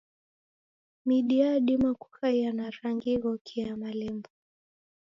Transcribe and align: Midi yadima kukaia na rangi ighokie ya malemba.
Midi 1.05 1.35
yadima 1.41 1.89
kukaia 2.01 2.49
na 2.53 2.65
rangi 2.75 3.09
ighokie 3.13 3.63
ya 3.67 3.75
malemba. 3.81 4.29